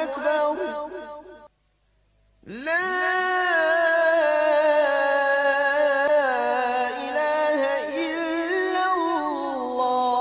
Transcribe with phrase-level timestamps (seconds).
[0.04, 0.60] أكبر.
[2.44, 2.84] لا
[7.00, 7.62] إله
[7.96, 10.20] إلا الله.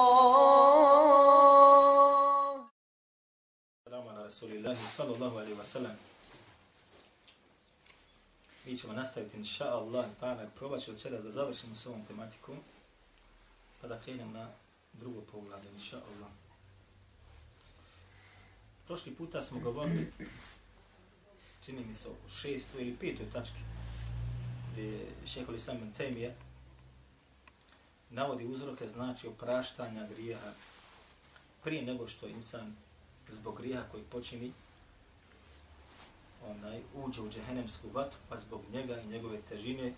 [3.82, 5.96] السلام على رسول الله صلى الله عليه وسلم.
[8.78, 12.56] Ćemo nastaviti, inša Allah, ta'ala, probat ću od da završimo s ovom tematikom,
[13.80, 14.48] pa da krenemo na
[14.92, 16.30] drugo poglavlje, inša Allah.
[18.86, 20.12] Prošli puta smo govorili,
[21.64, 23.60] čini mi se o šestoj ili petoj tački,
[24.72, 26.36] gdje je šehol Islam Temije
[28.10, 30.52] navodi uzroke, znači opraštanja grijeha
[31.64, 32.76] prije nego što insan
[33.28, 34.52] zbog grijeha koji počini
[36.46, 39.92] onaj uđe u džehennemsku vatru, pa zbog njega i njegove težine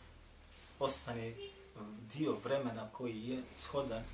[0.79, 1.35] ostane
[2.15, 4.05] dio vremena koji je shodan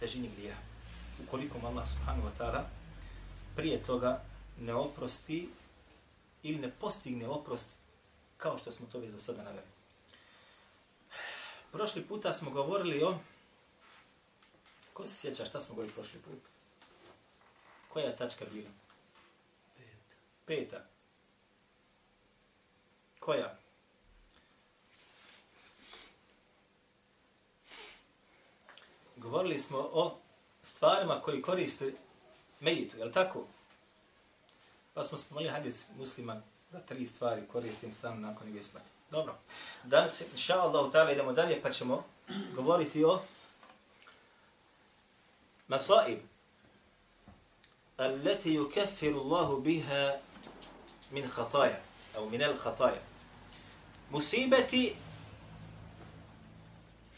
[0.00, 0.60] težini grijeha.
[1.26, 2.62] Ukoliko mu Allah subhanahu wa ta'ala
[3.56, 4.24] prije toga
[4.60, 5.48] ne oprosti
[6.42, 7.68] ili ne postigne oprost
[8.36, 9.66] kao što smo to već do sada naveli.
[11.72, 13.18] Prošli puta smo govorili o...
[14.92, 16.38] Ko se sjeća šta smo govorili prošli put?
[17.88, 18.70] Koja je tačka bila?
[19.76, 20.14] Peta.
[20.46, 20.97] Peta.
[23.28, 23.56] Koja?
[29.16, 30.16] Govorili smo o
[30.62, 31.92] stvarima koji koriste
[32.60, 33.44] mejitu, je li tako?
[34.94, 38.88] Pa smo spomenuli hadis muslima da tri stvari koriste sam nakon njegove smrti.
[39.10, 39.38] Dobro.
[39.84, 42.04] Danas, inša Allah, ta'ala, idemo dalje pa ćemo
[42.54, 43.20] govoriti o
[45.68, 46.18] masaib
[48.00, 50.20] التي يكفر الله بها
[51.12, 51.82] من خطايا
[52.16, 53.07] أو من الخطايا
[54.10, 54.94] musibeti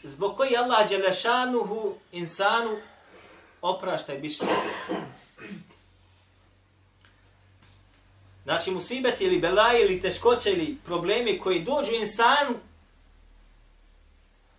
[0.02, 2.76] zbog koji Allah Đelešanuhu insanu
[3.62, 4.44] oprašta i biše.
[8.44, 12.54] Znači musibeti ili belaje ili teškoće ili problemi koji dođu insanu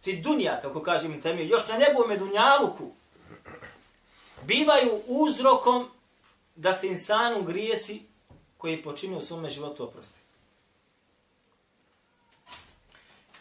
[0.02, 2.92] fi dunja, kako kažem temiju, još na njegovom dunjaluku,
[4.44, 5.90] bivaju uzrokom
[6.56, 8.02] da se insanu grijesi
[8.58, 10.21] koji je počinio u svome životu oprosti.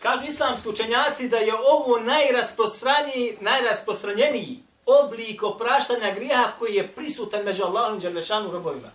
[0.02, 7.64] Kažu islamski učenjaci da je ovo najrasprostranjeniji, najrasprostranjeniji oblik opraštanja grijeha koji je prisutan među
[7.64, 8.90] Allahom i Đerlešanu robovima.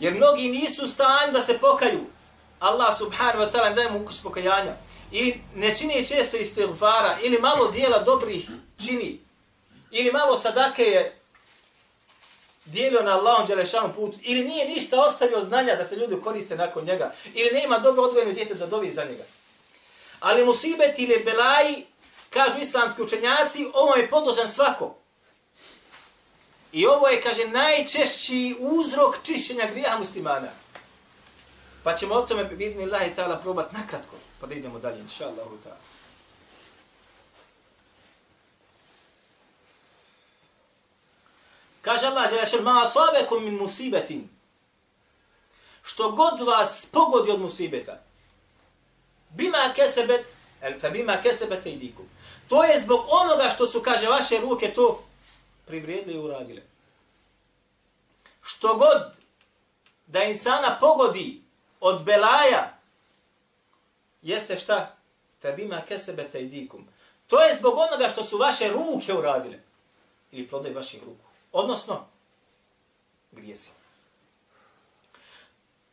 [0.00, 2.04] Jer mnogi nisu stan da se pokaju.
[2.60, 4.76] Allah subhanahu wa ta'ala daje mu pokajanja.
[5.12, 8.48] I ne čini često istighfara, ili malo dijela dobrih
[8.86, 9.20] čini.
[9.90, 11.17] Ili malo sadake je
[12.72, 16.84] dijelio na Allahom Đelešanu put, ili nije ništa ostavio znanja da se ljudi koriste nakon
[16.84, 19.24] njega, ili nema dobro odvojeno djete da dovi za njega.
[20.20, 21.86] Ali musibet ili belaji,
[22.30, 24.94] kažu islamski učenjaci, ovo je podložan svako.
[26.72, 30.48] I ovo je, kaže, najčešći uzrok čišćenja grija muslimana.
[31.82, 35.26] Pa ćemo o tome, bidni Allah i ta'ala, probati nakratko, pa da idemo dalje, inša
[35.26, 35.97] Allahu ta'ala.
[41.88, 44.28] Kaže Allah, Đelešan, ma asabekum min musibetin.
[45.82, 48.00] Što god vas pogodi od musibeta.
[49.30, 50.26] Bima kesebet,
[50.60, 52.08] el fe bima kesebet eidikum.
[52.48, 55.04] To je zbog onoga što su, kaže, vaše ruke to
[55.66, 56.62] privrijedili i uradile.
[58.42, 59.16] Što god
[60.06, 61.42] da insana pogodi
[61.80, 62.78] od belaja,
[64.22, 64.96] jeste šta?
[65.42, 66.88] Fe bima kesebet eidikum.
[67.26, 69.58] To je zbog onoga što su vaše ruke uradile.
[70.32, 72.07] Ili plodaj vaših ruku Odnosno,
[73.31, 73.69] grijesi.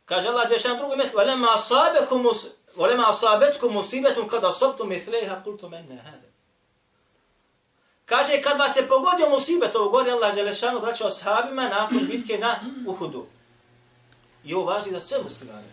[0.05, 2.25] Kaže Allah Đešan drugo mjesto, وَلَمَا أَصَابَكُمْ
[2.77, 6.31] وَلَمَا أَصَابَتْكُمْ مُصِيبَةٌ قَدْ أَصَبْتُمْ مِثْلَيْهَا قُلْتُمْ أَنَّ هَذَا
[8.05, 12.37] Kaže, kad vas se pogodio musibet, ovo govori Allah Đelešanu, braća o sahabima, nakon bitke
[12.37, 13.25] na Uhudu.
[14.43, 15.67] I ovo važi za sve muslimane.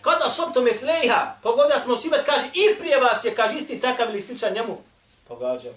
[0.00, 4.22] Kada sobto mithlejha, pogodio smo musibet, kaže, i prije vas je, kaže, isti takav ili
[4.22, 4.78] sličan njemu,
[5.28, 5.72] pogađao.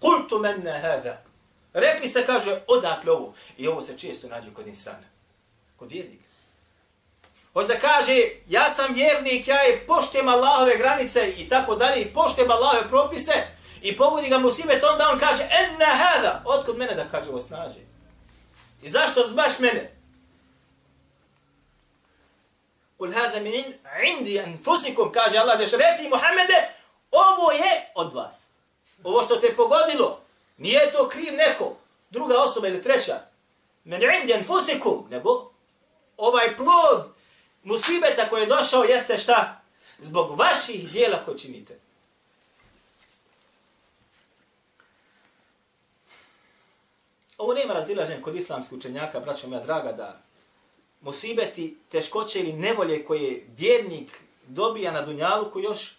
[0.00, 1.22] Kultu menne hada.
[1.73, 3.33] Rekli ste, kaže, odakle ovo.
[3.57, 5.07] I ovo se često nađe kod insana.
[5.75, 6.29] Kod vjernika.
[7.53, 12.13] Hoće da kaže, ja sam vjernik, ja je poštem Allahove granice i tako dalje, i
[12.13, 13.33] poštem Allahove propise,
[13.81, 16.43] i pogodi ga musibet, onda on kaže, enna hada.
[16.45, 17.79] Otkud mene da kaže ovo snaže?
[18.81, 19.95] I zašto baš mene?
[22.97, 23.65] Kul hada min
[24.17, 26.69] indi anfusikum, kaže Allah, reci Muhammede,
[27.11, 28.47] ovo je od vas.
[29.03, 30.21] Ovo što te pogodilo,
[30.59, 31.75] nije to kriv neko,
[32.09, 33.21] druga osoba ili treća.
[33.83, 35.51] Men indi anfusikum, nego
[36.17, 37.13] ovaj plod
[37.63, 39.61] musibeta koji je došao jeste šta?
[39.99, 41.79] Zbog vaših dijela koje činite.
[47.37, 50.21] Ovo nema razilaženja kod islamskih učenjaka, braćo moja draga, da
[51.01, 55.97] musibeti, teškoće ili nevolje koje vjernik dobija na dunjalu koji još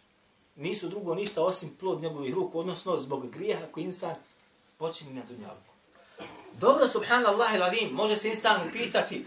[0.56, 4.14] nisu drugo ništa osim plod njegovih ruku, odnosno zbog grijeha koji insan
[4.80, 5.70] počini na dunjalku.
[6.52, 9.26] Dobro, subhanallah il može se insan upitati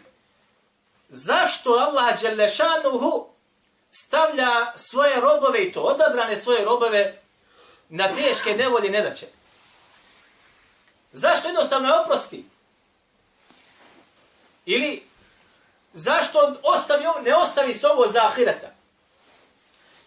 [1.09, 3.27] zašto Allah Đelešanuhu
[3.91, 7.21] stavlja svoje robove i to odabrane svoje robove
[7.89, 9.27] na teške nevolje nedaće.
[11.11, 12.45] Zašto jednostavno je oprosti?
[14.65, 15.03] Ili
[15.93, 18.71] zašto ostavi, ne ostavi se ovo za ahireta?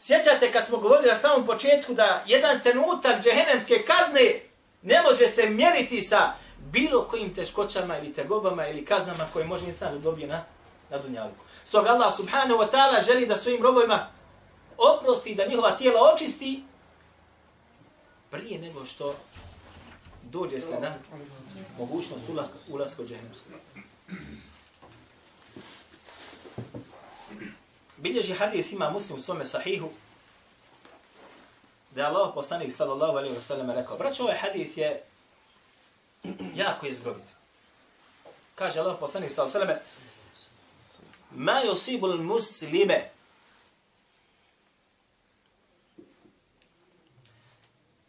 [0.01, 4.41] Sjećate kad smo govorili na samom početku da jedan trenutak džehenemske kazne
[4.83, 9.93] ne može se mjeriti sa bilo kojim teškoćama ili tegobama ili kaznama koje može insan
[9.93, 10.45] da dobije na,
[10.91, 11.45] na dunjavku.
[11.65, 14.09] Stoga Allah subhanahu wa ta'ala želi da svojim robovima
[14.79, 16.65] oprosti da njihova tijela očisti
[18.31, 19.15] prije nego što
[20.23, 20.95] dođe se na
[21.79, 22.25] mogućnost
[22.69, 23.47] ulaska u džahnemsku.
[27.97, 29.91] Bilježi hadith ima muslim u svome sahihu
[31.97, 35.03] da je Allah poslanik sallallahu alaihi wa sallam rekao, braćo, ovaj hadith je
[36.55, 37.25] jako izgrobit.
[38.55, 39.87] Kaže Allah poslanik sallallahu alaihi wa sallam,
[41.31, 43.11] ma yusibul muslime.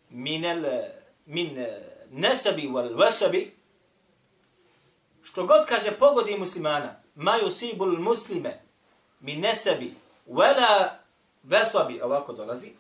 [0.10, 0.66] Min al
[1.26, 1.68] min
[2.12, 3.52] nasabi wal wasabi.
[5.24, 6.96] Što god kaže pogodi muslimana.
[7.16, 8.60] Ma yusibul muslime
[9.20, 9.94] min nasabi
[10.28, 10.90] wala
[11.50, 12.02] wasabi.
[12.04, 12.74] Ovako dolazi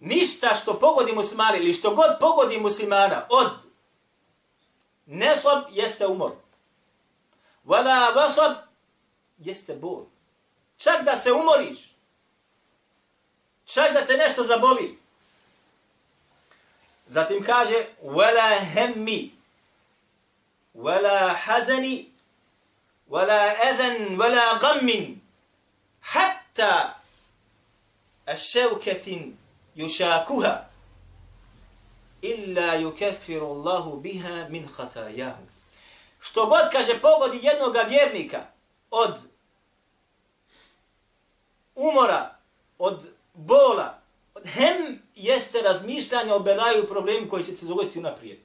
[0.00, 3.50] ništa što pogodi muslimana ili što god pogodi muslimana od
[5.06, 6.32] nesob jeste umor.
[7.64, 8.52] Vala vasob
[9.38, 10.04] jeste bol.
[10.76, 11.78] Čak da se umoriš,
[13.64, 14.98] čak da te nešto zaboli.
[17.06, 19.32] Zatim kaže, wala hemmi,
[20.74, 22.12] wala hazani,
[23.10, 25.20] wala eden, wala gammin,
[26.00, 26.94] hatta
[28.26, 29.39] aševketin,
[29.75, 30.69] يشاكها
[32.23, 35.35] إلا يكفر الله بها من خطاياه
[36.19, 38.45] što god kaže pogodi jednog vjernika
[38.91, 39.15] od
[41.75, 42.35] umora,
[42.77, 43.99] od bola,
[44.33, 48.37] od hem jeste razmišljanje o belaju problemu koji će se dogoditi unaprijed.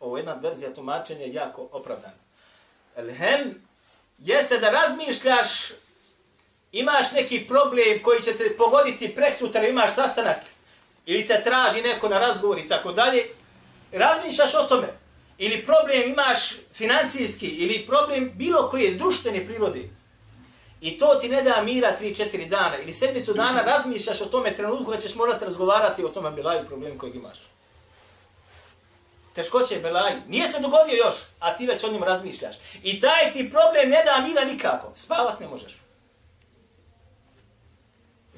[0.00, 2.24] Ovo je jedna verzija tumačenja jako opravdana.
[2.96, 3.66] El hem
[4.18, 5.72] jeste da razmišljaš,
[6.71, 10.37] imaš neki problem koji će te pogoditi prek sutra, imaš sastanak,
[11.05, 13.25] ili te traži neko na razgovor i tako dalje,
[13.91, 14.87] razmišljaš o tome.
[15.37, 16.39] Ili problem imaš
[16.73, 19.89] financijski, ili problem bilo koje društvene prirode,
[20.81, 24.91] I to ti ne da mira 3-4 dana ili sedmicu dana razmišljaš o tome trenutku
[24.91, 27.37] kad ćeš morati razgovarati o tome belaju problem kojeg imaš.
[29.33, 30.13] Teškoće je belaj.
[30.27, 32.55] Nije se dogodio još, a ti već o njemu razmišljaš.
[32.83, 34.91] I taj ti problem ne da mira nikako.
[34.95, 35.77] Spavat ne možeš.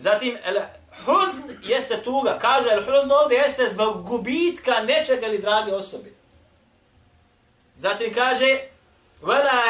[0.01, 0.57] Zatim, el
[1.05, 2.39] huzn jeste tuga.
[2.39, 6.11] Kaže, el huzn ovdje jeste zbog gubitka nečega ili drage osobe.
[7.75, 8.59] Zatim kaže,
[9.21, 9.61] vela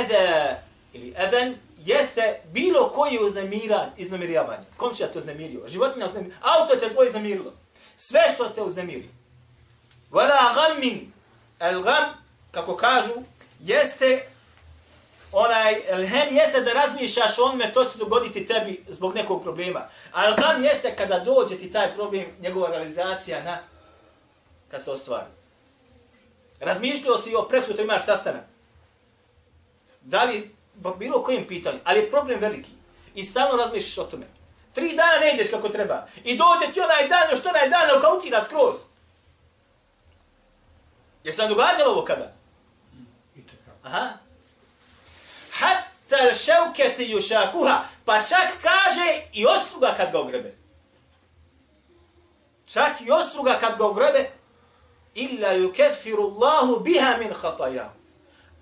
[0.00, 0.56] eze,
[0.92, 4.64] ili eden, jeste bilo koji uznemiran, iznemirjavanje.
[4.76, 7.52] Komšija te uznemirio, životinja uznemirio, auto te tvoje uznemirilo.
[7.96, 9.08] Sve što te uznemiri.
[10.10, 11.12] Vela gammin,
[11.60, 12.04] el gam,
[12.50, 13.22] kako kažu,
[13.60, 14.26] jeste
[15.32, 19.42] onaj, el hem jeste da razmišljaš o onome, to će se dogoditi tebi zbog nekog
[19.42, 19.88] problema.
[20.12, 23.58] Al gam jeste kada dođe ti taj problem, njegova realizacija na,
[24.70, 25.26] kad se ostvari.
[26.60, 28.44] Razmišljao si o preksutra imaš sastanak.
[30.00, 30.54] Da li
[30.98, 32.70] bilo kojim pitanju, ali je problem veliki.
[33.14, 34.26] I stalno razmišljaš o tome.
[34.72, 36.06] Tri dana ne ideš kako treba.
[36.24, 38.76] I dođe ti onaj dan, još onaj dan, okautira skroz.
[41.24, 42.32] Je sam događalo ovo kada?
[43.82, 44.08] Aha
[46.10, 50.56] tel ševketi jušakuha, Pa čak kaže i osluga kad ga ogrebe.
[52.66, 54.30] Čak i osluga kad ga ogrebe.
[55.14, 58.00] Illa yukeffiru Allahu biha min khatayahu.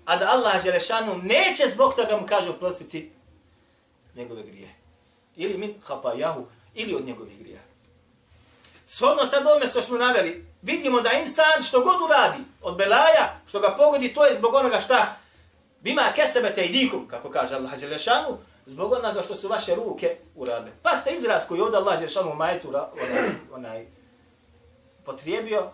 [0.05, 3.11] a da Allah Želešanu neće zbog toga mu kaže oprostiti
[4.15, 4.75] njegove grije.
[5.35, 7.61] Ili min khatayahu, ili od njegovih grija.
[8.85, 13.59] Shodno sad ovome što smo naveli, vidimo da insan što god uradi od belaja, što
[13.59, 15.17] ga pogodi, to je zbog onoga šta
[15.81, 20.71] bima kesebete i dikum, kako kaže Allah Đelešanu, zbog onoga što su vaše ruke uradile.
[20.83, 22.89] Pa ste izraz koji ovdje Allah Đelešanu u majetu onaj,
[23.51, 23.85] onaj
[25.05, 25.71] potrijebio,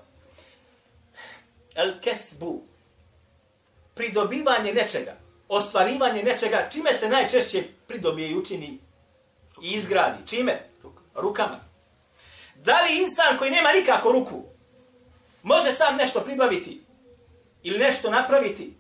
[1.76, 2.64] el kesbu,
[3.96, 5.16] pridobivanje nečega,
[5.50, 8.80] ostvarivanje nečega, čime se najčešće pridobije i učini
[9.62, 10.28] i izgradi.
[10.28, 10.68] Čime?
[11.16, 11.60] Rukama.
[12.56, 14.44] Da li insan koji nema nikako ruku
[15.46, 16.84] može sam nešto pribaviti
[17.64, 18.74] ili nešto napraviti?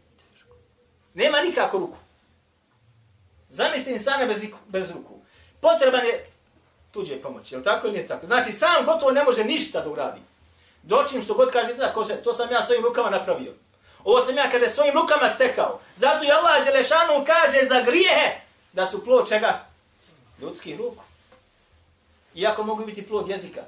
[1.15, 1.97] Nema nikako ruku.
[3.49, 5.13] Zamisli insana bez, bez ruku.
[5.59, 6.25] Potreban je
[6.91, 8.25] tuđe pomoći, je li tako ili nije tako?
[8.25, 10.21] Znači, sam gotovo ne može ništa da uradi.
[10.83, 13.53] Dočim što god kaže, zna, kože, to sam ja svojim rukama napravio.
[14.03, 15.79] Ovo sam ja kada svojim rukama stekao.
[15.95, 18.39] Zato je Allah Đelešanu kaže za grijehe
[18.73, 19.65] da su plod čega?
[20.41, 21.03] Ljudskih ruku.
[22.35, 23.61] Iako mogu biti plod jezika.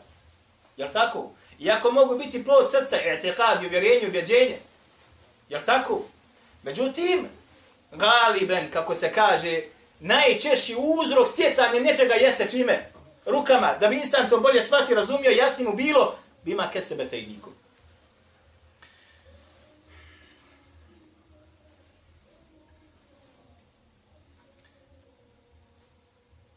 [0.78, 1.32] Jel tako?
[1.60, 4.60] Iako mogu biti plod srca, etekad, uvjerenje, uvjeđenje.
[5.50, 6.02] Jel tako?
[6.64, 7.30] Međutim,
[7.92, 9.62] galiben, kako se kaže,
[10.00, 12.92] najčešći uzrok stjecanja nečega jeste čime?
[13.26, 13.74] Rukama.
[13.80, 17.50] Da bi insan to bolje shvatio, razumio, jasni mu bilo, bima kesebe te idiku.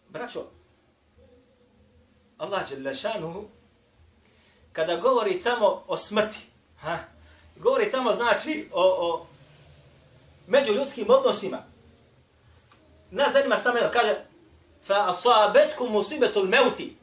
[0.08, 0.44] Braćo,
[2.38, 3.48] Allah Đelešanuhu,
[4.72, 6.38] kada govori tamo o smrti,
[6.80, 6.98] ha,
[7.56, 9.26] govori tamo znači o, o
[10.46, 11.58] među ljudskim odnosima.
[13.10, 14.14] Nas zanima samo jedno, kaže
[14.86, 16.96] fa asabetkum musibetul meuti.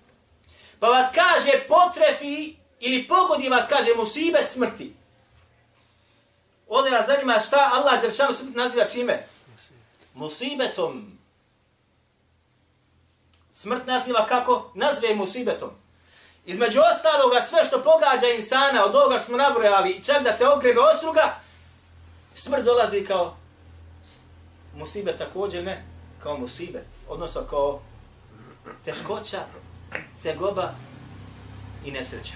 [0.80, 4.94] Pa vas kaže potrefi ili pogodi vas kaže musibet smrti.
[6.68, 9.28] Ovdje nas zanima šta Allah Đeršanu smrt naziva čime?
[10.14, 11.18] Musibetom.
[13.54, 14.72] Smrt naziva kako?
[14.76, 15.70] Nazve musibetom.
[16.46, 21.40] Između ostaloga, sve što pogađa insana, od ovoga smo nabrojali, čak da te ogrebe ostruga,
[22.38, 23.36] smrt dolazi kao
[24.76, 25.84] musibet također, ne,
[26.20, 27.80] kao musibet, odnosno kao
[28.86, 29.40] teškoća,
[30.24, 30.72] tegoba
[31.86, 32.34] i nesreća.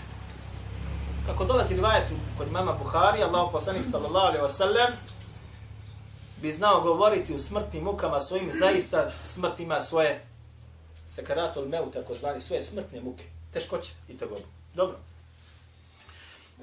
[1.26, 4.92] Kako dolazi rivajet kod mama Buhari, Allah poslanik sallallahu alaihi wasallam,
[6.42, 10.26] bi znao govoriti u smrtnim mukama svojim, zaista smrt ima svoje
[11.08, 14.42] sekaratul meu, tako zvani, svoje smrtne muke teškoće i tegoba.
[14.74, 14.98] Dobro.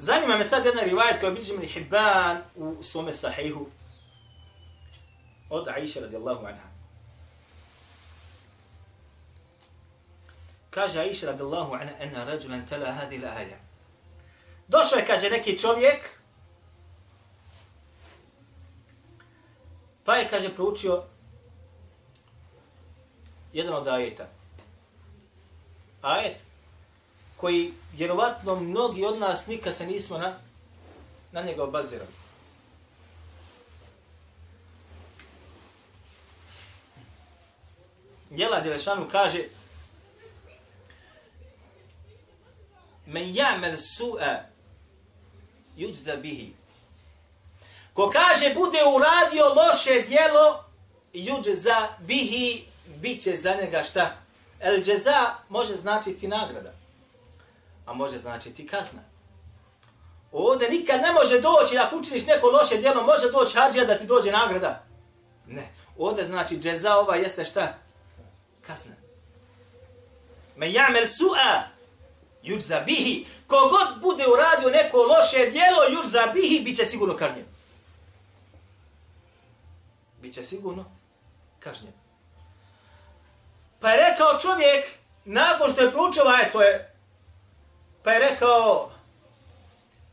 [0.01, 3.67] Zanima me sad jedna rivajet koja biđe mi Hibban u svome sahihu
[5.51, 6.69] od Aisha radijallahu anha.
[10.71, 13.57] Kaže Aisha radijallahu anha ena rađulan tala hadi la aja.
[14.69, 16.11] Došao je, kaže, neki čovjek
[20.05, 21.03] pa je, kaže, proučio
[23.53, 24.27] jedan od ajeta.
[26.03, 26.48] Ajet
[27.41, 30.39] koji vjerovatno mnogi od nas nikad se nismo na,
[31.33, 32.11] na njega obazirali.
[38.31, 39.45] Jela Đelešanu kaže
[43.07, 44.39] Men ja'mel su'a
[45.77, 46.53] yujza bihi.
[47.93, 50.65] Ko kaže bude uradio loše djelo,
[51.13, 54.17] yujza bihi, bit će za njega šta?
[54.61, 56.78] El džeza može značiti nagrada
[57.89, 59.01] a može značiti kazna.
[60.33, 64.07] Ovdje nikad ne može doći, ako učiniš neko loše djelo, može doći hađija da ti
[64.07, 64.85] dođe nagrada.
[65.47, 65.69] Ne.
[65.99, 67.79] Ovdje znači džeza ova jeste šta?
[68.63, 68.95] Kazna.
[70.57, 71.63] Me jamel su'a
[72.43, 73.27] yuđza bihi.
[73.47, 77.47] Kogod bude uradio neko loše djelo, yuđza bihi, bit će sigurno kažnjen.
[80.23, 80.85] Biće sigurno
[81.59, 81.93] kažnjen.
[83.81, 84.85] Pa je rekao čovjek,
[85.25, 86.98] nakon što je proučio, aj, to je
[88.08, 88.92] Pa je rekao,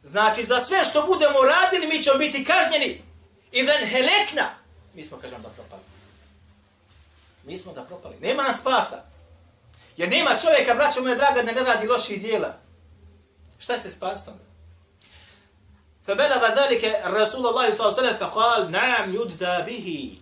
[0.02, 3.02] znači za sve što budemo radili, mi ćemo biti kažnjeni.
[3.52, 4.50] I then helekna.
[4.94, 5.82] Mi smo, kažem, da propali.
[7.44, 8.16] Mi smo da propali.
[8.20, 9.04] Nema nas spasa.
[9.97, 12.54] Jer nema čovjeka, braćo moja draga, da ne radi loših dijela.
[13.59, 14.35] Šta se spasom?
[16.06, 20.18] فبلغ ذلك الرسول الله صلى الله عليه وسلم فقال نعم يجزى به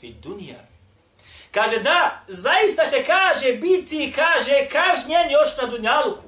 [0.00, 0.64] في الدنيا
[1.52, 6.22] kaže da zaista će kaže biti kaže kažnjen još na dunjaluku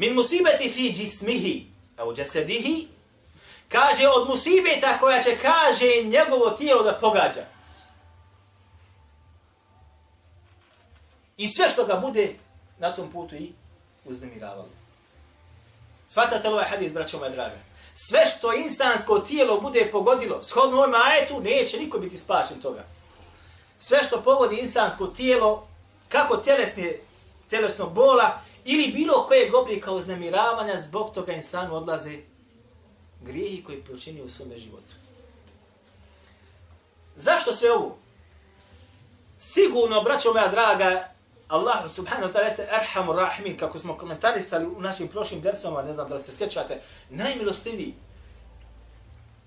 [0.00, 1.66] Min musibeti fi jismihi,
[1.96, 2.88] au jasadihi,
[3.68, 7.44] kaže od musibeta koja će, kaže, njegovo tijelo da pogađa.
[11.36, 12.34] I sve što ga bude
[12.78, 13.52] na tom putu i
[14.04, 14.68] uznemiravalo.
[16.08, 17.56] Svatate li ovaj hadis, braćo moja draga?
[17.94, 22.84] Sve što insansko tijelo bude pogodilo, shodno ovom ajetu, neće niko biti spašen toga.
[23.78, 25.68] Sve što pogodi insansko tijelo,
[26.08, 26.98] kako telesne,
[27.50, 32.18] telesno bola, ili bilo koje oblika uznemiravanja, zbog toga insanu odlaze
[33.20, 34.94] grijehi koji počinio u svome životu.
[37.16, 37.98] Zašto sve ovo?
[39.38, 41.08] Sigurno, braćo moja draga,
[41.48, 45.94] Allah subhanahu wa ta'ala jeste arhamur rahimin, kako smo komentarisali u našim prošlim dersama, ne
[45.94, 47.94] znam da li se sjećate, najmilostiviji.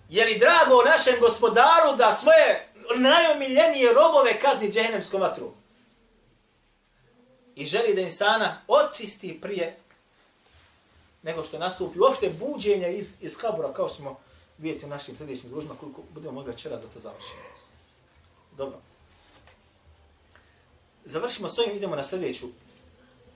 [0.10, 5.52] Je li drago našem gospodaru da svoje najomiljenije robove kazni džehennemskom vatru?
[7.56, 9.78] I želi da insana očisti prije
[11.24, 14.20] nego što nastupi uopšte buđenja iz, iz kabura, kao što smo
[14.58, 17.42] vidjeti u našim sljedećim družima, koliko budemo mogli večera da to završimo.
[18.58, 18.80] Dobro.
[21.06, 22.48] Završimo s ovim, idemo na sljedeću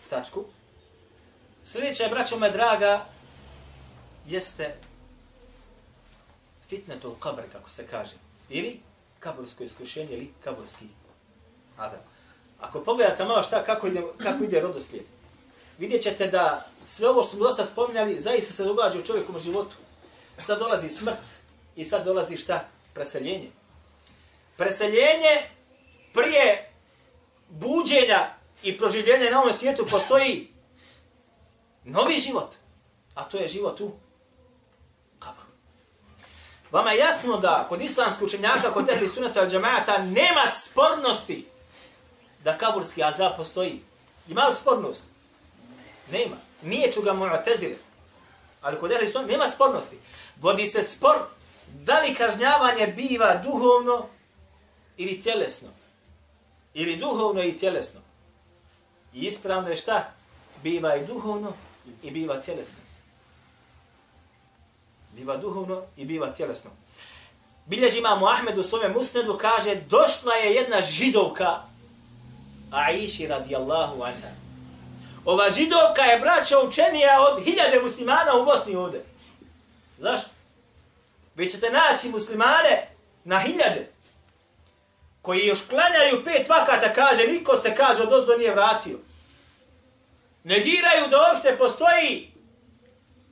[0.09, 0.45] tačku.
[1.65, 3.05] Sljedeća je, braćo moja draga,
[4.25, 4.77] jeste
[6.67, 8.15] fitnetul qabr, kako se kaže.
[8.49, 8.79] Ili
[9.19, 10.85] kabursko iskušenje, ili kaburski
[11.77, 11.99] adam.
[12.59, 15.03] Ako pogledate malo šta, kako ide, kako ide rodoslijed,
[15.77, 19.75] vidjet ćete da sve ovo što smo dosta spominjali, zaista se događa u čovjekom životu.
[20.37, 21.19] Sad dolazi smrt
[21.75, 22.65] i sad dolazi šta?
[22.93, 23.49] Preseljenje.
[24.57, 25.49] Preseljenje
[26.13, 26.71] prije
[27.49, 28.33] buđenja
[28.63, 30.53] i proživljenja na ovom svijetu postoji
[31.83, 32.55] novi život.
[33.15, 33.91] A to je život u
[35.19, 35.45] kabru.
[36.71, 41.47] Vama je jasno da kod islamskog učenjaka, kod ehli sunata al džamaata, nema spornosti
[42.43, 43.81] da kaburski azab postoji.
[44.27, 45.03] Ima li spornost?
[46.11, 46.35] Nema.
[46.61, 47.75] Nije čuga mu'tezile.
[48.61, 49.99] Ali kod ehli sunata nema spornosti.
[50.39, 51.17] Vodi se spor
[51.67, 54.05] da li kažnjavanje biva duhovno
[54.97, 55.69] ili tjelesno.
[56.73, 58.01] Ili duhovno i tjelesno.
[59.13, 60.11] I ispravno je šta?
[60.63, 61.53] Biva i duhovno
[62.03, 62.79] i biva tjelesno.
[65.13, 66.71] Biva duhovno i biva tjelesno.
[67.65, 71.61] Bilježi imamo Ahmed u svome musnedu, kaže, došla je jedna židovka,
[72.71, 74.27] Aiši radijallahu anha.
[75.25, 79.03] Ova židovka je braća učenija od hiljade muslimana u Bosni ovde.
[79.97, 80.29] Zašto?
[81.35, 82.89] Vi ćete naći muslimane
[83.23, 83.87] na hiljade,
[85.21, 88.97] koji još klanjaju pet vakata, kaže, niko se kaže od ozdo nije vratio.
[90.43, 92.31] Negiraju da uopšte postoji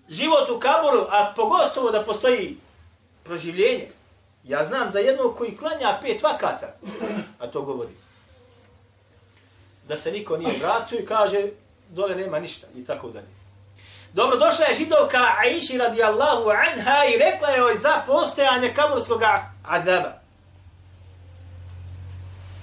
[0.09, 2.57] život u kaburu, a pogotovo da postoji
[3.23, 3.89] proživljenje.
[4.43, 6.75] Ja znam za jednog koji klanja pet vakata,
[7.39, 8.04] a to govori.
[9.87, 11.47] Da se niko nije vratio i kaže,
[11.89, 13.27] dole nema ništa i tako dalje.
[14.13, 19.21] Dobro, došla je židovka Aishi radijallahu anha i rekla je joj za postojanje kaburskog
[19.63, 20.11] azaba.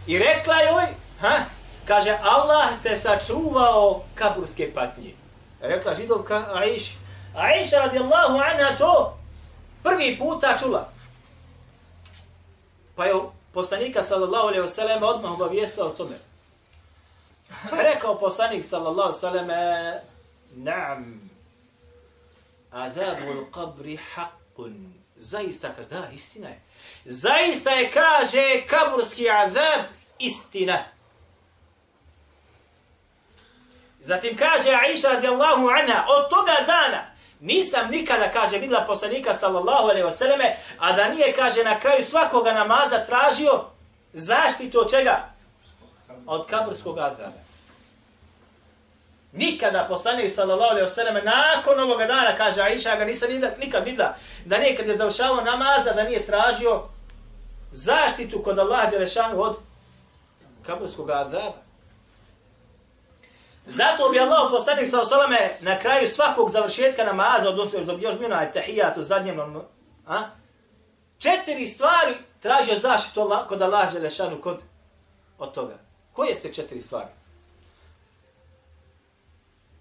[0.07, 0.87] I rekla joj,
[1.21, 1.45] ha,
[1.87, 5.15] kaže, Allah te sačuvao kaburske patnje.
[5.61, 6.97] Rekla židovka Aiši.
[7.35, 9.19] Aisha radijallahu anha to
[9.83, 10.89] prvi puta čula.
[12.97, 13.15] Pa je
[13.53, 16.19] poslanika sallallahu alaihi wa sallam odmah obavijestila o tome.
[17.71, 19.49] Pa rekao poslanik sallallahu alaihi sallam,
[20.51, 21.31] naam,
[22.71, 24.93] azabul qabri haqqun.
[25.17, 26.61] Zaista, da, istina je.
[27.05, 29.83] Zaista je, kaže, kaburski azab
[30.19, 30.85] istina.
[34.01, 40.07] Zatim kaže Aisha radijallahu anha, od toga dana nisam nikada, kaže, videla poslanika sallallahu alaihi
[40.07, 43.65] wasallame, a da nije, kaže, na kraju svakoga namaza tražio
[44.13, 45.33] zaštitu od čega?
[46.27, 47.52] Od kaburskog azaba.
[49.33, 54.15] Nikada poslanik sallallahu alejhi ve sellem nakon ovog dana kaže Aisha ga nisam nikad videla
[54.45, 56.83] da nekad je završavao namaza da nije tražio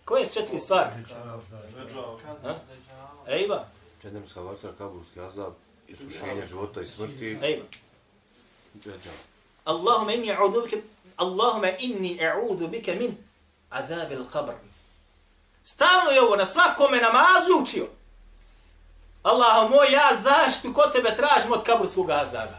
[0.06, 0.90] Koje su četiri stvari?
[3.28, 3.66] Ejba.
[4.02, 5.54] Čednemska vatra, kabulski azab,
[5.88, 7.40] isušenje života i smrti.
[7.44, 7.66] Ejba.
[9.66, 10.78] Allahumma inni a'udhu bika
[11.18, 13.18] Allahumma inni a'udhu bika min
[13.70, 14.54] azab al-qabr.
[15.64, 17.88] Stalno je ovo na svakome namazu učio.
[19.24, 22.58] Allah moj, ja zaštitu kod tebe tražim od kaburskog azaba.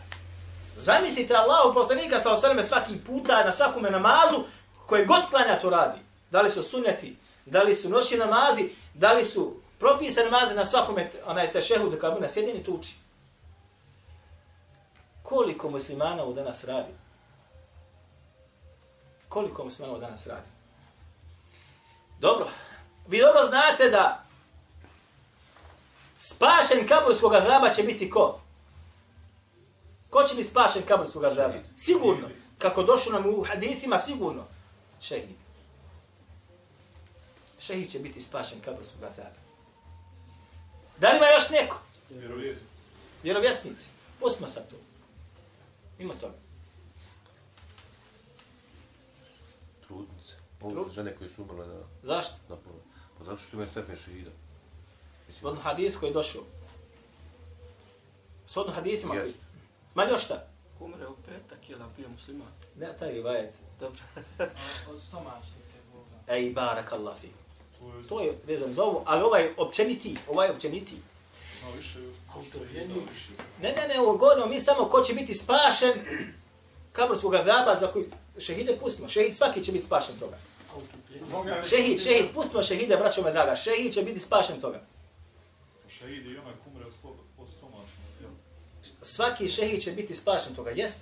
[0.77, 4.45] Zamislite Allahu poslanika sa osaleme svaki puta na svakome namazu
[4.87, 5.99] koje god klanja to radi.
[6.31, 10.67] Da li su sunneti, da li su noći namazi, da li su propisane namaze na
[10.67, 12.95] svakom onaj tešehudu kada na sjedini tu uči.
[15.23, 16.93] Koliko muslimana u danas radi?
[19.29, 20.49] Koliko muslimana u danas radi?
[22.21, 22.49] Dobro,
[23.09, 24.25] vi dobro znate da
[26.19, 28.41] spašen kaburskog azaba će biti ko?
[30.11, 31.55] Ko će biti spašen kaburskog azaba?
[31.77, 32.29] Sigurno.
[32.59, 34.45] Kako došlo nam u hadithima, sigurno.
[35.01, 35.43] Šehid
[37.63, 39.41] šehid će biti spašen kaburskog azaba.
[40.99, 41.81] Da li ima još neko?
[42.11, 42.81] Vjerovjesnici.
[43.23, 43.89] Vjerovjesnici.
[44.21, 44.77] Pustimo sad to.
[45.99, 46.35] Ima toga.
[49.87, 50.35] Trudnice.
[50.61, 51.81] Ovo žene koje su umrle na...
[52.03, 52.35] Zašto?
[52.49, 52.81] Na polu.
[53.19, 54.31] Pa zato što imaju stepen šehida.
[55.27, 56.43] Mislim, od hadis koji je došao.
[58.47, 59.15] Sodno hadisima.
[59.15, 59.21] Yes.
[59.21, 59.35] koji-
[59.95, 60.47] Ma još šta?
[60.81, 62.49] Umre u petak, je bio musliman.
[62.79, 63.55] Ne, taj rivajet.
[63.81, 64.01] Dobro.
[64.91, 65.01] Od
[65.93, 66.35] Boga.
[66.35, 67.17] Ej, barak Allah.
[68.09, 70.95] To je vezan za ovo, ali ovaj općeniti, ovaj općeniti.
[73.63, 75.93] Ne, ne, ne, ovo govorimo mi samo ko će biti spašen
[76.93, 78.05] kaburskog azaba za koji
[78.39, 79.09] šehide pustimo.
[79.09, 80.39] Šehid svaki će biti spašen toga.
[81.69, 83.57] Šehid, šehid, pustimo šehide, braćo me draga.
[83.57, 84.83] Šehid će biti spašen toga.
[85.99, 86.93] Šehidi i onaj kumre od,
[87.59, 88.33] stomačnog?
[89.03, 91.01] Svaki šehid će biti spašen toga, jest?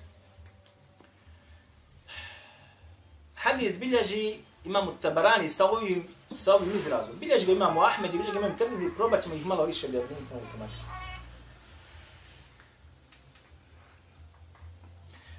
[3.34, 7.14] Hadid bilježi imamo Tabarani sa ovim, sa ovim izrazom.
[7.20, 10.28] Bilježi ga imamo Ahmed i bilježi ga imamo Tirmizi, probat ćemo ih malo više objašnjiti
[10.28, 10.80] to automatski.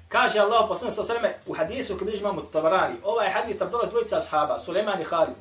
[0.08, 2.94] Kaže Allah poslanik sa sveme u hadisu koji bilježi imamo Tabarani.
[3.04, 5.34] Ovaj hadis Abdullah dvojica ashaba, Suleiman i Khalid.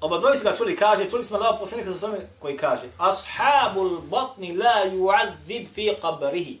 [0.00, 4.56] Oba dvojica ga čuli, kaže, čuli smo Allah poslanika sa sveme koji kaže Ashabul batni
[4.56, 6.58] la yu'adzib fi qabrihi.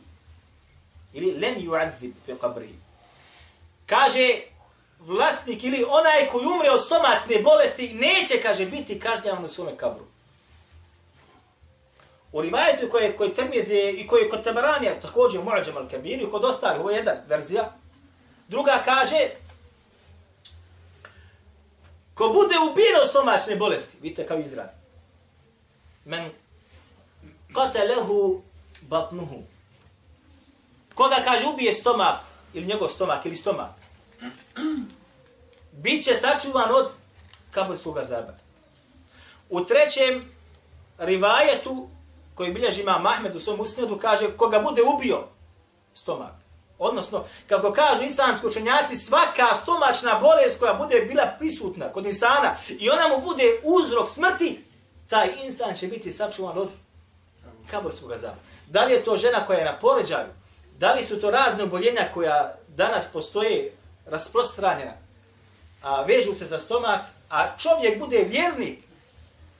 [1.12, 2.74] Ili len yu'adzib fi qabrihi.
[3.86, 4.53] Kaže,
[5.04, 10.04] vlasnik ili onaj koji umre od stomačne bolesti neće, kaže, biti kažnjavan na svome kabru.
[12.32, 16.44] U rivajetu koje, koje termije i koje kod Tabaranija, također u Mu'ađam al-Kabir i kod
[16.44, 17.72] ostalih, ovo je jedna verzija.
[18.48, 19.28] Druga kaže,
[22.14, 24.70] ko bude ubijen od stomačne bolesti, vidite kao izraz,
[26.04, 26.30] men
[27.52, 28.40] qatalehu
[28.80, 29.42] batnuhu.
[30.94, 32.20] Koga kaže ubije stomak,
[32.54, 33.70] ili njegov stomak, ili stomak,
[35.72, 36.86] bit će sačuvan od
[37.50, 38.34] kaburskog azaba.
[39.50, 40.32] U trećem
[40.98, 41.88] rivajetu,
[42.34, 45.24] koji bilježi ima Mahmed u svom usnedu, kaže koga bude ubio
[45.94, 46.32] stomak.
[46.78, 52.90] Odnosno, kako kažu islamski učenjaci, svaka stomačna bolest koja bude bila prisutna kod insana i
[52.90, 54.64] ona mu bude uzrok smrti,
[55.08, 56.70] taj insan će biti sačuvan od
[57.70, 58.36] kaburskog azaba.
[58.66, 60.26] Da li je to žena koja je na poređaju?
[60.78, 63.72] Da li su to razne oboljenja koja danas postoje
[64.06, 64.92] rasprostranjena,
[65.82, 68.78] a vežu se za stomak, a čovjek bude vjernik,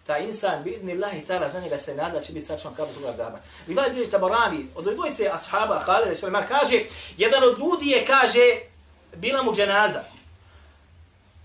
[0.06, 3.38] taj insan bi idni Allahi ta'ala za njega se nada će biti sačuvan kaburskog azaba.
[3.66, 6.82] Rivaj bilježi Tabarani, od dvojice ashaba, Khalid i Suleiman, kaže,
[7.16, 8.60] jedan od ljudi je, kaže,
[9.16, 10.04] bila mu dženaza.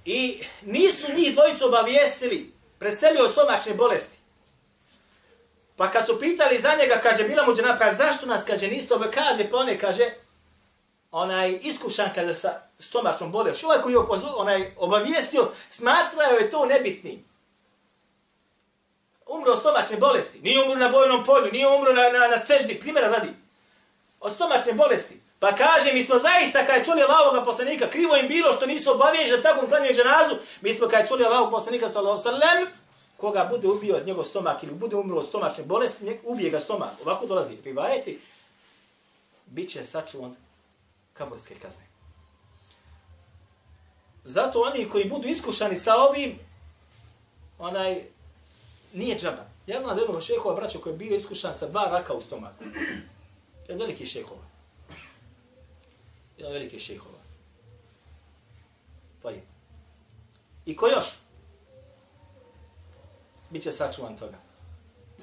[0.06, 4.18] I nisu njih dvojicu obavijestili, preselio od bolesti.
[5.76, 8.94] Pa kad su pitali za njega, kaže, bila mu dženaza, pa zašto nas, kaže, niste
[8.94, 10.04] ove, kaže, pa one, kaže,
[11.12, 14.00] onaj iskušan kada sa stomačnom bolešću, ovaj koji je
[14.36, 17.26] onaj obavijestio, smatrao je to nebitnim.
[19.28, 22.80] Umro od stomačne bolesti, nije umro na bojnom polju, nije umro na, na, na seždi,
[22.80, 23.30] primjera radi.
[24.20, 25.22] Od stomačne bolesti.
[25.40, 28.92] Pa kaže, mi smo zaista, kada je čuli Allahovog poslanika, krivo im bilo što nisu
[28.92, 32.68] obaviješ da takvom klanjaju dženazu, mi smo kada je čuli Allahovog poslanika, sallallahu sallam,
[33.18, 36.60] koga bude ubio od njegov stomak ili bude umro od stomačne bolesti, nek ubije ga
[36.60, 36.90] stomak.
[37.06, 38.20] Ovako dolazi, privajeti,
[39.46, 40.36] bit će sačuvan
[41.14, 41.99] kaburske kazne.
[44.30, 46.40] Zato oni koji budu iskušani sa ovim,
[47.60, 48.04] onaj,
[48.94, 49.46] nije džaba.
[49.68, 52.64] Ja znam za jednog šehova braća koji je bio iskušan sa dva raka u stomaku.
[53.68, 54.42] Jedan veliki šehova.
[56.38, 57.18] Jedan veliki šehova.
[59.22, 59.42] To je.
[60.66, 61.06] I ko još?
[63.50, 64.38] Biće sačuvan toga.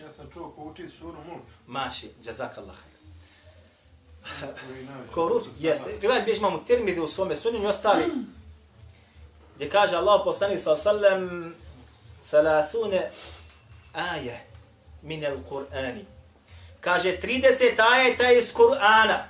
[0.01, 1.45] Ja sam čuo ko uči suru Mulk.
[1.67, 2.77] Maši, džazakallah.
[5.15, 5.99] Ko jeste.
[6.01, 8.05] Rivajet bih imamo termidi u svome sunjenju i ostali.
[9.57, 11.55] Gdje kaže Allah poslanik sa sallam
[12.23, 13.11] salatune
[13.93, 14.41] aje
[15.03, 16.05] min al Kur'ani.
[16.81, 19.29] Kaže 30 ajeta iz Kur'ana.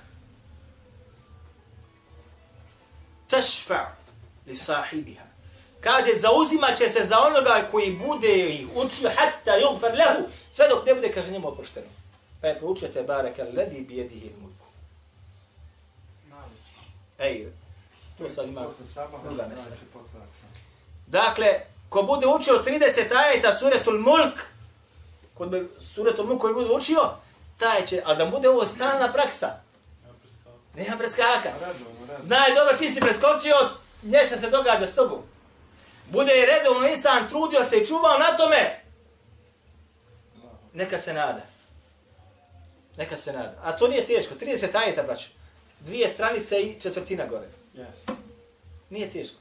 [3.28, 3.96] Tashfa
[4.46, 5.26] li sahibiha.
[5.80, 10.86] Kaže, zauzimat će se za onoga koji bude ih učio hatta yugfar lehu, sve dok
[10.86, 11.86] ne bude, kaže, njemu oprošteno.
[12.40, 14.66] Pa je proučio te baraka alladhi bi yadihi mulku.
[17.18, 17.46] Ej,
[18.18, 18.66] to sad ima
[19.24, 19.66] druga mesela.
[19.66, 20.24] znači akšama.
[21.07, 24.40] Dakle, ko bude učio 30 ajeta suretul mulk,
[25.35, 27.11] kod bi suretul mulk koji bude učio,
[27.59, 29.48] taj će, ali da bude ovo stalna praksa.
[30.74, 31.52] Nema preskaka.
[31.61, 32.22] Radovno.
[32.22, 33.57] Znaj dobro čim si preskočio,
[34.02, 35.22] nešto se događa s tobom.
[36.11, 38.81] Bude je redovno insan trudio se i čuvao na tome.
[40.72, 41.40] Neka se nada.
[42.96, 43.55] Neka se nada.
[43.62, 44.35] A to nije teško.
[44.35, 45.29] 30 ajeta, braću.
[45.81, 47.46] Dvije stranice i četvrtina gore.
[47.76, 48.12] Jeste.
[48.90, 49.36] Nije teško.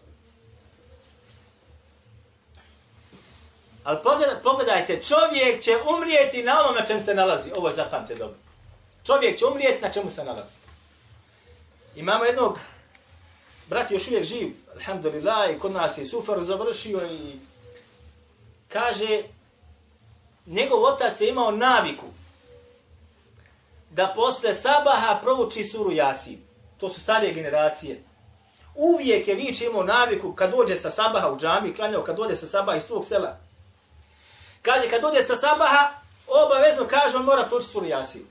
[3.84, 4.00] Ali
[4.44, 7.52] pogledajte, čovjek će umrijeti na onom na čem se nalazi.
[7.56, 8.38] Ovo zapamte dobro.
[9.04, 10.56] Čovjek će umrijeti na čemu se nalazi.
[11.96, 12.60] Imamo jednog,
[13.70, 17.40] brat još uvijek živ, alhamdulillah, i kod nas je sufaru završio i
[18.68, 19.24] kaže,
[20.46, 22.06] njegov otac je imao naviku
[23.90, 26.42] da posle sabaha prouči suru Jasin.
[26.78, 28.04] To su starije generacije.
[28.76, 32.46] Uvijek je Vič imao naviku kad dođe sa sabaha u džami, klanjao kad dođe sa
[32.46, 33.38] sabaha iz svog sela.
[34.62, 35.92] Kaže, kad dođe sa sabaha,
[36.28, 38.26] obavezno kaže, on mora proučiti suru Jasin.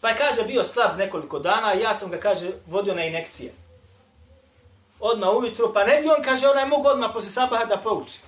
[0.00, 3.52] Pa je, kaže, bio slab nekoliko dana, ja sam ga, kaže, vodio na inekcije.
[5.00, 8.18] Odmah ujutru, pa ne bi on, kaže, onaj mogu odmah posle sabaha da prouči.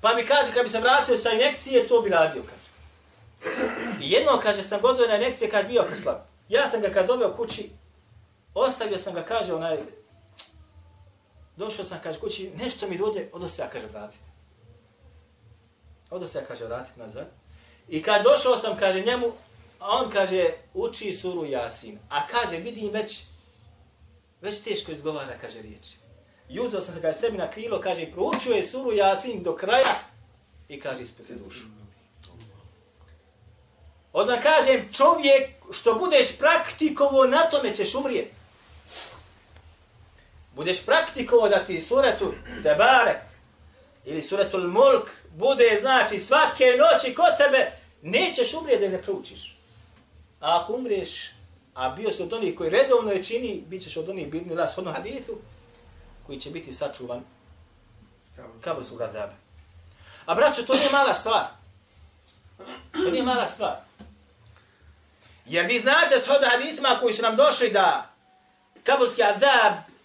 [0.00, 2.66] Pa mi kaže, kad bi se vratio sa inekcije, to bi radio, kaže.
[4.00, 6.16] I jedno, kaže, sam gotovo na inekcije, kaže, bio ka slab.
[6.48, 7.70] Ja sam ga kad doveo kući,
[8.56, 9.76] ostavio sam ga, kaže, onaj,
[11.56, 14.24] došao sam, kaže, kući, nešto mi dođe, odo se ja, kaže, vratiti.
[16.10, 17.26] Odo se ja, kaže, vratiti nazad.
[17.88, 19.26] I kad došao sam, kaže, njemu,
[19.80, 21.98] a on, kaže, uči suru Jasin.
[22.08, 23.22] A kaže, vidim već,
[24.40, 25.96] već teško izgovara, kaže, riječi.
[26.48, 29.56] I uzeo sam se, kaže, sebi na krilo, kaže, i proučio je suru Jasin do
[29.56, 29.94] kraja
[30.68, 31.66] i kaže, ispusti dušu.
[34.12, 38.45] Odmah kažem, čovjek što budeš praktikovo, na tome ćeš umrijeti.
[40.56, 43.20] Budeš praktikovo da ti suratu Tebarek
[44.04, 49.56] ili suratul Mulk bude, znači, svake noći kod tebe, nećeš umrijeti da ne proučiš.
[50.40, 51.30] A ako umriješ,
[51.74, 54.74] a bio si od onih koji redovno je čini, bit ćeš od onih bidni las
[54.74, 55.32] hodno hadithu,
[56.26, 57.24] koji će biti sačuvan
[58.60, 59.34] kaburskog adaba.
[60.26, 61.46] A braćo, to nije mala stvar.
[62.92, 63.76] To nije mala stvar.
[65.46, 68.14] Jer vi znate s hodno hadithima koji su nam došli da
[68.84, 69.95] kaburski adab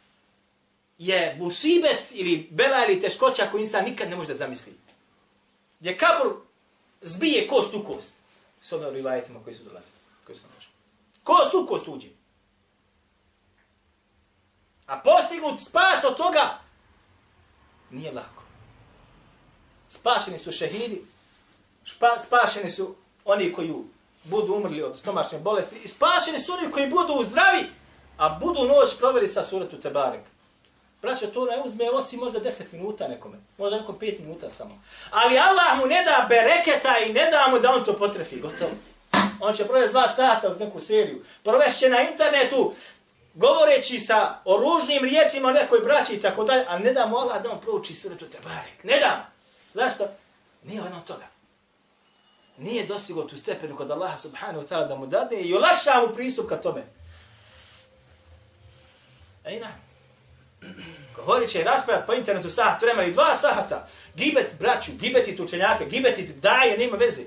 [1.02, 4.74] je musibet ili bela ili teškoća koju insan nikad ne može da zamisli.
[5.80, 6.34] Gdje kabur
[7.02, 8.14] zbije kost u kost.
[8.62, 9.98] S hodno rivajetima koji su dolazili.
[10.26, 10.72] Koji su našli.
[11.24, 12.08] Kost u kost uđe.
[14.86, 16.60] A postignut spas od toga
[17.90, 18.44] nije lako.
[19.90, 21.06] Spašeni su šehidi,
[21.84, 23.74] špa, spašeni su oni koji
[24.24, 27.66] budu umrli od stomačne bolesti i spašeni su oni koji budu zdravi,
[28.18, 30.22] a budu noć proveli sa suratu Tebarek.
[31.02, 33.38] Braćo, to ne uzme osim možda 10 minuta nekome.
[33.58, 34.82] Možda nekom 5 minuta samo.
[35.12, 38.40] Ali Allah mu ne da bereketa i ne da mu da on to potrefi.
[38.40, 38.72] Gotovo.
[39.40, 41.24] On će provesti dva sata uz neku seriju.
[41.44, 42.74] Provešće na internetu
[43.34, 47.44] govoreći sa oružnim riječima o nekoj braći i tako dalje, a ne da mu Allah
[47.44, 48.84] da on prouči suratu Tebarek.
[48.84, 49.32] Ne da
[49.74, 50.08] Zašto?
[50.64, 51.28] Nije ono toga.
[52.58, 56.14] Nije dostigo tu stepenu kod Allaha subhanahu wa ta'ala da mu dadne i olakša mu
[56.14, 56.84] pristup ka tome.
[59.46, 59.91] Ej nam.
[61.16, 63.88] Govorit će raspravati po internetu sahat vremena i dva sahata.
[64.16, 67.22] Gibet braću, gibeti učenjaka, gibeti daje, nema veze.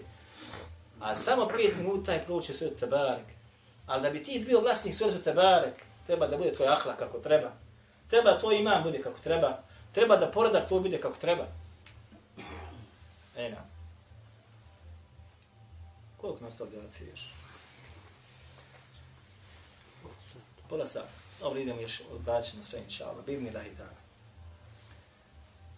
[1.00, 3.26] A samo pet minuta je proučio suratu Tebarek.
[3.86, 5.74] Ali da bi ti bio vlasnik suratu Tebarek,
[6.06, 7.52] treba da bude tvoj ahlak kako treba.
[8.08, 9.62] Treba tvoj iman bude kako treba.
[9.92, 11.46] Treba da poredak tvoj bude kako treba.
[13.36, 13.64] Ena.
[16.16, 16.66] Koliko nas to
[17.12, 17.34] još?
[20.68, 21.23] Pola sata.
[21.44, 23.24] Dobro, idemo još odbraćati na sve, inša Allah.
[23.24, 24.00] Bidni lahi ta'ala.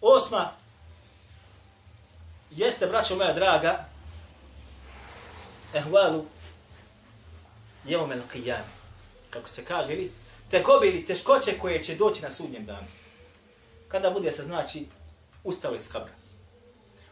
[0.01, 0.51] Osma.
[2.51, 3.85] Jeste, braćo moja draga,
[5.73, 6.25] ehvalu
[7.85, 8.71] jeumel qiyame.
[9.29, 10.11] Kako se kaže, ili
[10.51, 12.87] tekobe ili teškoće koje će doći na sudnjem danu.
[13.87, 14.85] Kada bude se znači
[15.43, 16.13] ustalo iz kabra.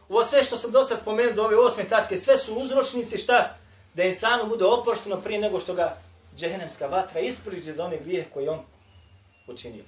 [0.10, 3.58] Ovo sve što sam dosta spomenuo do ove osme tačke, sve su uzročnici šta?
[3.94, 5.98] Da insanu bude opošteno prije nego što ga
[6.38, 8.60] džehennemska vatra ispriđe za one grijeh koje on
[9.48, 9.84] učinio.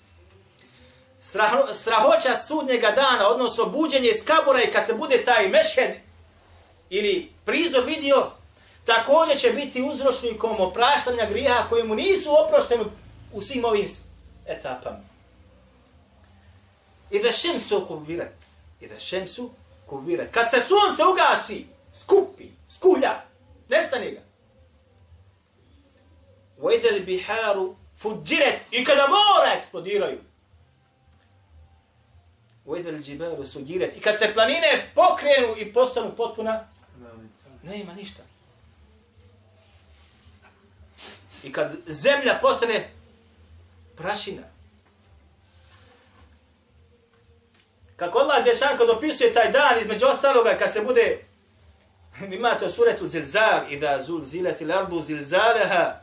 [1.19, 5.95] Straho, strahoća sudnjega dana, odnosno buđenje iz kabura i kad se bude taj mešhed
[6.89, 8.31] ili prizor vidio,
[8.85, 12.83] također će biti uzročnikom opraštanja grijeha koji mu nisu oprošteni
[13.33, 13.87] u svim ovim
[14.45, 14.99] etapama.
[17.11, 18.33] I da šem su okubirat.
[18.81, 19.49] I da šem su
[19.85, 20.27] kubirat.
[20.31, 23.21] Kad se sunce ugasi, skupi, skulja,
[23.69, 24.26] nestane ga.
[26.57, 27.23] Vajde li
[28.03, 30.19] فُجِّرَتْ i kada mora eksplodiraju.
[32.65, 33.03] Vajde li
[33.45, 36.67] سُجِّرَتْ i kad se planine pokrenu i postanu potpuna,
[37.63, 38.23] ne ima ništa.
[41.43, 42.89] I kad zemlja postane
[43.95, 44.43] prašina,
[47.97, 51.25] Kako Allah Đešan kad opisuje taj dan između ostaloga kad se bude
[52.37, 55.99] imate u suretu zilzal idha zul zilati ardu zilzaleha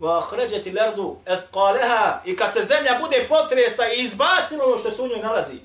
[0.00, 1.16] wa الْأَرْضُ lardu
[2.24, 5.58] i kad se zemlja bude potresta i izbacilo ono što se u njoj nalazi.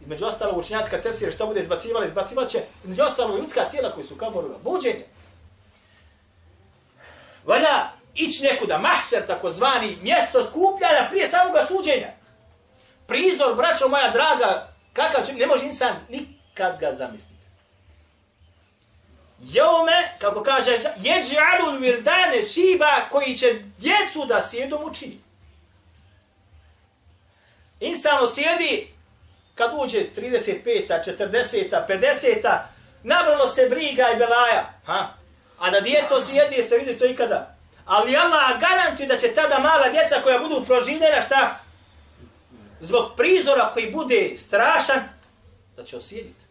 [0.00, 4.16] Između ostalog učinjacka tefsira što bude izbacivala, izbacivat će između ostalog ljudska tijela koji su
[4.16, 5.06] kao buđenje.
[7.44, 12.08] Valja ići nekuda, mahšer takozvani, mjesto skupljanja prije samoga suđenja.
[13.06, 17.43] Prizor, braćo moja draga, Kakav će, ne može insan nikad ga zamisliti.
[19.52, 25.18] Jeume, kako kaže, jeđalul vildane šiba koji će djecu da sjedom učini.
[27.80, 28.88] Insan sjedi
[29.54, 32.58] kad uđe 35 40 50
[33.02, 34.72] nabralo se briga i belaja.
[34.86, 35.08] Ha?
[35.58, 37.56] A da djeto sjedi, jeste vidjeli to ikada?
[37.84, 41.60] Ali Allah garantuje da će tada mala djeca koja budu proživljena, šta?
[42.80, 45.08] Zbog prizora koji bude strašan,
[45.76, 46.43] da će osjediti.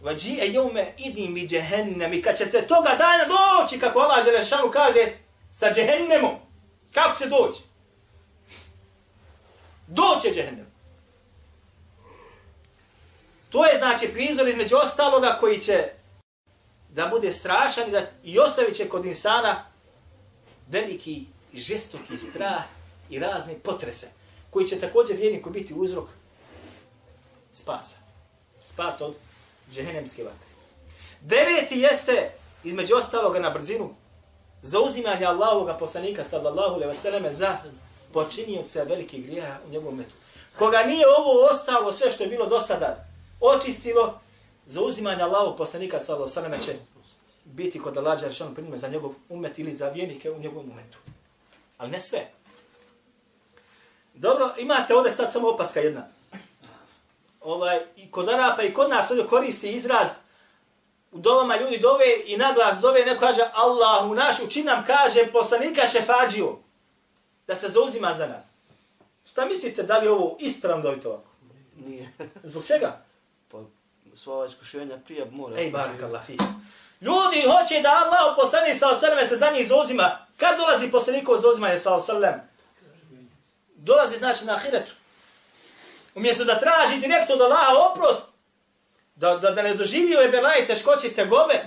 [0.00, 4.70] Vađije e jome idim mi džehennem i kad ćete toga dana doći, kako Allah Želešanu
[4.70, 5.16] kaže,
[5.52, 6.34] sa džehennemom.
[6.92, 7.60] Kako će doći?
[9.86, 10.66] Doće džehennem.
[13.50, 15.88] To je znači prizor između ostaloga koji će
[16.88, 19.64] da bude strašan i, da, i ostavit će kod insana
[20.68, 22.62] veliki žestoki strah
[23.10, 24.08] i razne potrese
[24.50, 26.08] koji će također vjerniku biti uzrok
[27.52, 27.96] spasa.
[28.64, 29.14] Spasa od
[29.72, 30.48] džehennemske vatre.
[31.20, 32.32] Deveti jeste,
[32.64, 33.94] između ostaloga na brzinu,
[34.62, 37.56] zauzimanje Allahovog poslanika sallallahu alaihi wasallam za
[38.12, 40.14] počinioca velikih grijeha u njegovom metu.
[40.58, 43.06] Koga nije ovo ostalo sve što je bilo do sada
[43.40, 44.20] očistilo,
[44.66, 46.76] zauzimanje Allahovog poslanika sallallahu alaihi wasallam će
[47.44, 50.98] biti kod Allah Đaršanu primjer za njegov umet ili za vjenike u njegovom umetu.
[51.78, 52.30] Ali ne sve.
[54.14, 56.17] Dobro, imate ovdje sad samo opaska jedna
[57.52, 60.08] ovaj, i kod Arapa i kod nas ovdje koristi izraz
[61.12, 65.86] u dovama ljudi dove i naglas dove neko kaže Allahu naš učin nam kaže poslanika
[65.86, 66.58] šefađiju
[67.46, 68.44] da se zauzima za nas.
[69.30, 71.30] Šta mislite da li ovo ispravno dobiti ovako?
[71.76, 72.12] Nije.
[72.42, 73.04] Zbog čega?
[73.50, 73.58] Pa
[74.14, 75.58] sva ova iskušenja prije mora.
[75.58, 76.36] Ej, barak Allah fi.
[77.00, 80.26] Ljudi hoće da Allah poslanik sa osaleme se za njih zauzima.
[80.36, 82.48] Kad dolazi poslanikov zauzimanje sa osaleme?
[83.76, 84.92] Dolazi znači na ahiretu.
[86.18, 88.22] Umjesto da traži direktno od Allaha oprost,
[89.14, 91.64] da, da, da ne doživi ove belaje teškoće i tegobe,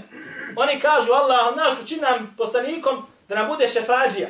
[0.55, 4.29] oni kažu Allah naš učin nam postanikom da nam bude šefađija.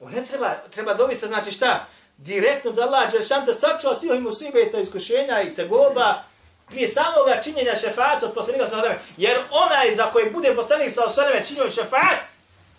[0.00, 1.86] On ne treba, treba dobiti se, znači šta?
[2.16, 6.22] Direktno da Allah Đelšan te sačuva svih ovih musibeta, iskušenja i tegoba
[6.66, 8.98] prije samoga činjenja šefata od poslanika sa osreme.
[9.16, 12.20] Jer onaj za kojeg bude poslanik sa osreme činio šefat,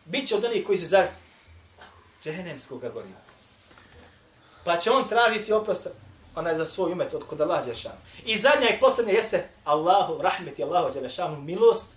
[0.06, 1.06] bit će od onih koji se zar
[2.24, 3.20] džehennemskog goriva.
[4.64, 5.88] Pa će on tražiti oprost
[6.36, 7.96] ona je za svoj umet od kod Allah Đelešanu.
[8.26, 11.88] I zadnja i posljednja jeste Allahu, rahmet i Allahu Đelešanu, milost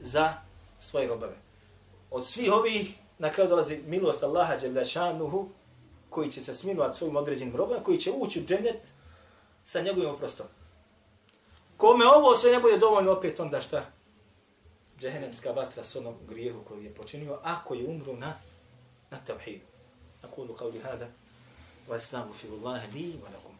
[0.00, 0.34] za
[0.78, 1.36] svoje robove.
[2.10, 5.48] Od svih ovih na kraju dolazi milost Allaha Đelešanuhu
[6.10, 8.80] koji će se smilovati svojim određenim robom, koji će ući u džennet
[9.64, 10.46] sa njegovim oprostom.
[11.76, 13.84] Kome ovo sve ne bude dovoljno, opet onda šta?
[14.98, 18.34] Džehennemska vatra s onom grijehu koju je počinio, ako je umru na,
[19.10, 19.64] na tevhidu.
[20.22, 21.06] Nakulu kao li hada,
[21.88, 23.57] واستغفر الله لي ولكم.